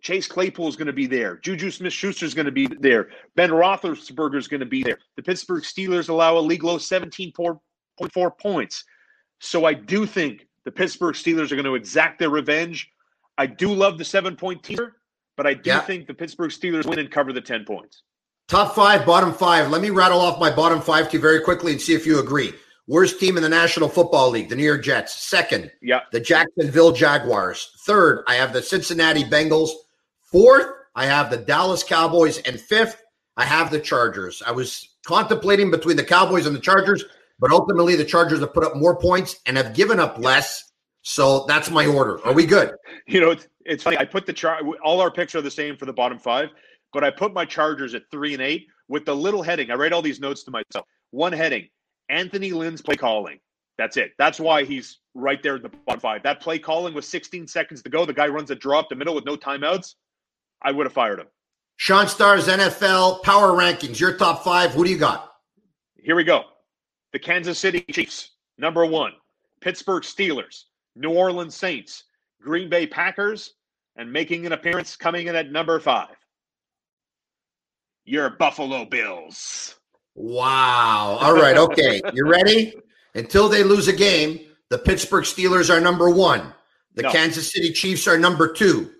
Chase 0.00 0.26
Claypool 0.26 0.68
is 0.68 0.76
going 0.76 0.86
to 0.86 0.92
be 0.92 1.06
there. 1.06 1.36
Juju 1.36 1.70
Smith 1.70 1.92
Schuster 1.92 2.24
is 2.26 2.34
going 2.34 2.46
to 2.46 2.52
be 2.52 2.66
there. 2.66 3.10
Ben 3.36 3.50
Roethlisberger 3.50 4.36
is 4.36 4.48
going 4.48 4.60
to 4.60 4.66
be 4.66 4.82
there. 4.82 4.98
The 5.16 5.22
Pittsburgh 5.22 5.62
Steelers 5.62 6.08
allow 6.08 6.38
a 6.38 6.40
league 6.40 6.64
low 6.64 6.78
17.4 6.78 8.38
points. 8.38 8.84
So 9.40 9.64
I 9.64 9.74
do 9.74 10.06
think 10.06 10.46
the 10.64 10.72
Pittsburgh 10.72 11.14
Steelers 11.14 11.52
are 11.52 11.56
going 11.56 11.64
to 11.64 11.74
exact 11.74 12.18
their 12.18 12.30
revenge. 12.30 12.90
I 13.38 13.46
do 13.46 13.72
love 13.72 13.98
the 13.98 14.04
seven 14.04 14.36
point 14.36 14.62
teaser, 14.62 14.96
but 15.36 15.46
I 15.46 15.54
do 15.54 15.70
yeah. 15.70 15.80
think 15.80 16.06
the 16.06 16.14
Pittsburgh 16.14 16.50
Steelers 16.50 16.86
win 16.86 16.98
and 16.98 17.10
cover 17.10 17.32
the 17.32 17.40
10 17.40 17.64
points. 17.64 18.02
Top 18.48 18.74
five, 18.74 19.06
bottom 19.06 19.32
five. 19.32 19.70
Let 19.70 19.80
me 19.80 19.90
rattle 19.90 20.20
off 20.20 20.40
my 20.40 20.50
bottom 20.50 20.80
five 20.80 21.08
to 21.10 21.16
you 21.16 21.22
very 21.22 21.40
quickly 21.40 21.72
and 21.72 21.80
see 21.80 21.94
if 21.94 22.04
you 22.04 22.18
agree. 22.18 22.52
Worst 22.88 23.20
team 23.20 23.36
in 23.36 23.44
the 23.44 23.48
National 23.48 23.88
Football 23.88 24.30
League, 24.30 24.48
the 24.48 24.56
New 24.56 24.64
York 24.64 24.82
Jets. 24.82 25.14
Second, 25.14 25.70
yeah. 25.80 26.00
the 26.10 26.18
Jacksonville 26.18 26.90
Jaguars. 26.90 27.70
Third, 27.86 28.24
I 28.26 28.34
have 28.34 28.52
the 28.52 28.60
Cincinnati 28.60 29.22
Bengals. 29.22 29.70
Fourth, 30.30 30.66
I 30.94 31.06
have 31.06 31.30
the 31.30 31.36
Dallas 31.36 31.82
Cowboys. 31.82 32.38
And 32.38 32.60
fifth, 32.60 33.02
I 33.36 33.44
have 33.44 33.70
the 33.70 33.80
Chargers. 33.80 34.42
I 34.46 34.52
was 34.52 34.96
contemplating 35.06 35.70
between 35.70 35.96
the 35.96 36.04
Cowboys 36.04 36.46
and 36.46 36.54
the 36.54 36.60
Chargers, 36.60 37.04
but 37.38 37.50
ultimately 37.50 37.96
the 37.96 38.04
Chargers 38.04 38.40
have 38.40 38.54
put 38.54 38.64
up 38.64 38.76
more 38.76 38.96
points 38.98 39.36
and 39.46 39.56
have 39.56 39.74
given 39.74 39.98
up 39.98 40.18
less. 40.18 40.70
So 41.02 41.46
that's 41.46 41.70
my 41.70 41.86
order. 41.86 42.24
Are 42.26 42.34
we 42.34 42.44
good? 42.44 42.72
You 43.06 43.20
know, 43.20 43.30
it's, 43.30 43.48
it's 43.64 43.82
funny. 43.82 43.96
I 43.98 44.04
put 44.04 44.26
the 44.26 44.32
chart, 44.32 44.62
all 44.84 45.00
our 45.00 45.10
picks 45.10 45.34
are 45.34 45.40
the 45.40 45.50
same 45.50 45.76
for 45.76 45.86
the 45.86 45.92
bottom 45.92 46.18
five, 46.18 46.50
but 46.92 47.02
I 47.02 47.10
put 47.10 47.32
my 47.32 47.44
Chargers 47.44 47.94
at 47.94 48.02
three 48.10 48.34
and 48.34 48.42
eight 48.42 48.66
with 48.88 49.06
the 49.06 49.16
little 49.16 49.42
heading. 49.42 49.70
I 49.70 49.74
write 49.74 49.92
all 49.92 50.02
these 50.02 50.20
notes 50.20 50.42
to 50.44 50.50
myself. 50.50 50.86
One 51.10 51.32
heading 51.32 51.68
Anthony 52.10 52.52
Lynn's 52.52 52.82
play 52.82 52.96
calling. 52.96 53.38
That's 53.78 53.96
it. 53.96 54.12
That's 54.18 54.38
why 54.38 54.64
he's 54.64 54.98
right 55.14 55.42
there 55.42 55.56
in 55.56 55.62
the 55.62 55.70
bottom 55.86 56.00
five. 56.00 56.22
That 56.22 56.40
play 56.40 56.58
calling 56.58 56.92
with 56.92 57.06
16 57.06 57.46
seconds 57.46 57.82
to 57.82 57.88
go. 57.88 58.04
The 58.04 58.12
guy 58.12 58.26
runs 58.26 58.50
a 58.50 58.54
draw 58.54 58.80
up 58.80 58.90
the 58.90 58.96
middle 58.96 59.14
with 59.14 59.24
no 59.24 59.36
timeouts. 59.36 59.94
I 60.62 60.72
would 60.72 60.86
have 60.86 60.92
fired 60.92 61.20
him. 61.20 61.26
Shaun 61.76 62.08
Starr's 62.08 62.46
NFL 62.46 63.22
power 63.22 63.52
rankings. 63.52 63.98
Your 63.98 64.16
top 64.16 64.44
five. 64.44 64.72
Who 64.72 64.84
do 64.84 64.90
you 64.90 64.98
got? 64.98 65.32
Here 65.96 66.14
we 66.16 66.24
go. 66.24 66.44
The 67.12 67.18
Kansas 67.18 67.58
City 67.58 67.84
Chiefs, 67.90 68.30
number 68.58 68.84
one. 68.84 69.12
Pittsburgh 69.60 70.02
Steelers, 70.02 70.64
New 70.96 71.10
Orleans 71.10 71.54
Saints, 71.54 72.04
Green 72.42 72.68
Bay 72.68 72.86
Packers, 72.86 73.54
and 73.96 74.12
making 74.12 74.46
an 74.46 74.52
appearance 74.52 74.96
coming 74.96 75.26
in 75.26 75.36
at 75.36 75.52
number 75.52 75.78
five. 75.80 76.16
Your 78.04 78.30
Buffalo 78.30 78.84
Bills. 78.84 79.76
Wow. 80.14 81.18
All 81.20 81.34
right. 81.34 81.56
Okay. 81.56 82.00
you 82.14 82.26
ready? 82.28 82.74
Until 83.14 83.48
they 83.48 83.62
lose 83.62 83.88
a 83.88 83.92
game, 83.92 84.40
the 84.68 84.78
Pittsburgh 84.78 85.24
Steelers 85.24 85.74
are 85.74 85.80
number 85.80 86.10
one. 86.10 86.52
The 86.94 87.02
no. 87.02 87.12
Kansas 87.12 87.52
City 87.52 87.72
Chiefs 87.72 88.06
are 88.06 88.18
number 88.18 88.52
two. 88.52 88.90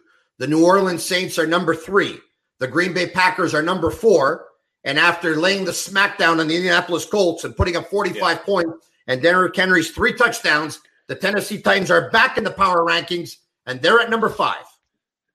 The 0.41 0.47
New 0.47 0.65
Orleans 0.65 1.05
Saints 1.05 1.39
are 1.39 1.47
number 1.47 1.75
three. 1.75 2.19
The 2.61 2.67
Green 2.67 2.95
Bay 2.95 3.07
Packers 3.07 3.53
are 3.53 3.61
number 3.61 3.91
four. 3.91 4.47
And 4.85 4.99
after 4.99 5.37
laying 5.37 5.67
the 5.67 5.73
smackdown 5.73 6.41
on 6.41 6.49
the 6.49 6.57
Indianapolis 6.57 7.05
Colts 7.05 7.45
and 7.45 7.55
putting 7.55 7.77
up 7.77 7.91
45 7.91 8.17
yeah. 8.17 8.37
points 8.43 8.89
and 9.07 9.21
Derrick 9.21 9.55
Henry's 9.55 9.91
three 9.91 10.15
touchdowns, 10.15 10.81
the 11.09 11.15
Tennessee 11.15 11.61
Titans 11.61 11.91
are 11.91 12.11
back 12.11 12.39
in 12.39 12.45
the 12.45 12.51
power 12.51 12.87
rankings 12.87 13.37
and 13.67 13.83
they're 13.83 14.01
at 14.01 14.09
number 14.09 14.31
five. 14.31 14.65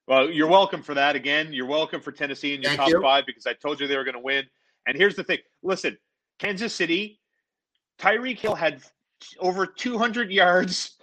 Well, 0.07 0.27
you're 0.27 0.47
welcome 0.47 0.81
for 0.81 0.95
that. 0.95 1.15
Again, 1.15 1.53
you're 1.53 1.67
welcome 1.67 2.01
for 2.01 2.11
Tennessee 2.11 2.55
in 2.55 2.63
your 2.63 2.69
Thank 2.69 2.79
top 2.79 2.89
you. 2.89 2.99
five 2.99 3.27
because 3.27 3.45
I 3.45 3.53
told 3.53 3.79
you 3.79 3.85
they 3.85 3.97
were 3.97 4.03
going 4.05 4.15
to 4.15 4.19
win. 4.19 4.45
And 4.87 4.97
here's 4.97 5.15
the 5.15 5.23
thing 5.23 5.37
listen, 5.61 5.95
Kansas 6.39 6.73
City, 6.73 7.19
Tyreek 7.99 8.39
Hill 8.39 8.55
had 8.55 8.81
over 9.39 9.67
200 9.67 10.31
yards 10.31 10.95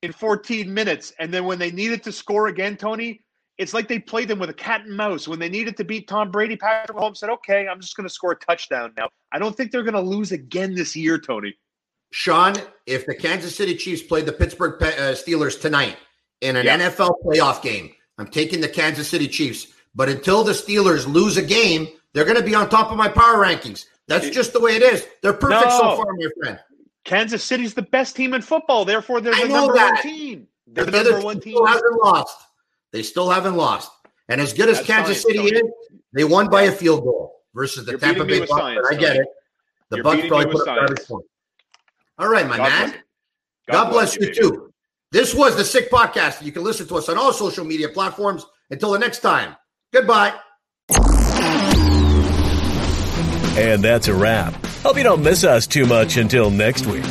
in 0.00 0.10
14 0.10 0.72
minutes. 0.72 1.12
And 1.18 1.34
then 1.34 1.44
when 1.44 1.58
they 1.58 1.70
needed 1.70 2.02
to 2.04 2.12
score 2.12 2.46
again, 2.46 2.78
Tony, 2.78 3.20
it's 3.62 3.72
like 3.72 3.88
they 3.88 3.98
played 3.98 4.28
them 4.28 4.38
with 4.38 4.50
a 4.50 4.54
cat 4.54 4.82
and 4.84 4.96
mouse. 4.96 5.28
When 5.28 5.38
they 5.38 5.48
needed 5.48 5.76
to 5.78 5.84
beat 5.84 6.08
Tom 6.08 6.30
Brady, 6.30 6.56
Patrick 6.56 6.96
Mahomes 6.96 7.18
said, 7.18 7.30
okay, 7.30 7.68
I'm 7.68 7.80
just 7.80 7.96
going 7.96 8.06
to 8.06 8.12
score 8.12 8.32
a 8.32 8.36
touchdown 8.36 8.92
now. 8.98 9.08
I 9.32 9.38
don't 9.38 9.56
think 9.56 9.70
they're 9.70 9.84
going 9.84 9.94
to 9.94 10.00
lose 10.00 10.32
again 10.32 10.74
this 10.74 10.94
year, 10.96 11.18
Tony. 11.18 11.54
Shaun, 12.10 12.54
if 12.86 13.06
the 13.06 13.14
Kansas 13.14 13.56
City 13.56 13.74
Chiefs 13.74 14.02
played 14.02 14.26
the 14.26 14.32
Pittsburgh 14.32 14.82
uh, 14.82 15.12
Steelers 15.12 15.58
tonight 15.58 15.96
in 16.42 16.56
an 16.56 16.66
yeah. 16.66 16.78
NFL 16.78 17.14
playoff 17.24 17.62
game, 17.62 17.92
I'm 18.18 18.26
taking 18.26 18.60
the 18.60 18.68
Kansas 18.68 19.08
City 19.08 19.28
Chiefs. 19.28 19.68
But 19.94 20.08
until 20.08 20.44
the 20.44 20.52
Steelers 20.52 21.06
lose 21.06 21.36
a 21.36 21.42
game, 21.42 21.88
they're 22.12 22.24
going 22.24 22.36
to 22.36 22.42
be 22.42 22.54
on 22.54 22.68
top 22.68 22.90
of 22.90 22.98
my 22.98 23.08
power 23.08 23.38
rankings. 23.38 23.86
That's 24.08 24.28
just 24.28 24.52
the 24.52 24.60
way 24.60 24.76
it 24.76 24.82
is. 24.82 25.06
They're 25.22 25.32
perfect 25.32 25.70
no. 25.70 25.78
so 25.78 25.96
far, 25.96 26.12
my 26.12 26.26
friend. 26.40 26.58
Kansas 27.04 27.42
City's 27.42 27.74
the 27.74 27.82
best 27.82 28.14
team 28.16 28.34
in 28.34 28.42
football. 28.42 28.84
Therefore, 28.84 29.20
they're 29.20 29.34
the 29.34 29.48
number 29.48 29.74
that. 29.74 29.94
one 29.94 30.02
team. 30.02 30.48
They're 30.66 30.84
the, 30.84 30.90
the 30.90 31.04
number 31.04 31.24
one 31.24 31.40
team. 31.40 31.64
Hasn't 31.66 32.02
lost. 32.02 32.36
They 32.92 33.02
still 33.02 33.30
haven't 33.30 33.56
lost. 33.56 33.90
And 34.28 34.40
as 34.40 34.52
good 34.52 34.68
as 34.68 34.78
That's 34.78 34.86
Kansas 34.86 35.22
City 35.22 35.40
is, 35.40 35.62
they 36.12 36.24
won 36.24 36.48
by 36.48 36.62
a 36.62 36.72
field 36.72 37.04
goal 37.04 37.40
versus 37.54 37.84
the 37.84 37.92
You're 37.92 38.00
Tampa 38.00 38.24
Bay 38.24 38.40
Bucks. 38.40 38.50
Science, 38.50 38.86
I 38.90 38.94
get 38.94 39.16
it. 39.16 39.26
The 39.88 39.96
You're 39.96 40.04
Bucks 40.04 40.26
probably 40.28 40.52
put 40.52 40.68
up 40.68 40.76
garbage 40.76 41.06
point. 41.06 41.26
All 42.18 42.28
right, 42.28 42.46
my 42.46 42.56
God 42.56 42.68
man. 42.68 42.90
Bless 42.90 43.02
God, 43.68 43.84
God, 43.84 43.90
bless, 43.90 44.16
you, 44.16 44.26
you 44.26 44.34
too. 44.34 44.72
This 45.10 45.34
was 45.34 45.56
the 45.56 45.64
Sick 45.64 45.90
Podcast. 45.90 46.42
You 46.42 46.52
can 46.52 46.64
listen 46.64 46.86
to 46.88 46.96
us 46.96 47.08
on 47.08 47.18
all 47.18 47.32
social 47.32 47.64
media 47.64 47.88
platforms. 47.88 48.44
Until 48.70 48.92
the 48.92 48.98
next 48.98 49.18
time, 49.20 49.54
goodbye. 49.92 50.32
And 53.58 53.84
that's 53.84 54.08
a 54.08 54.14
wrap. 54.14 54.54
Hope 54.82 54.96
you 54.96 55.02
don't 55.02 55.22
miss 55.22 55.44
us 55.44 55.66
too 55.66 55.84
much 55.84 56.16
until 56.16 56.50
next 56.50 56.86
week. 56.86 57.04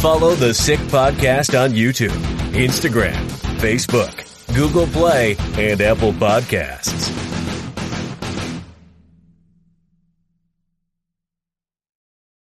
Follow 0.00 0.34
the 0.34 0.54
Sick 0.54 0.80
Podcast 0.80 1.58
on 1.62 1.72
YouTube, 1.72 2.08
Instagram, 2.52 3.14
Facebook, 3.60 4.31
Google 4.54 4.86
Play, 4.86 5.36
and 5.56 5.80
Apple 5.80 6.12
Podcasts. 6.12 7.31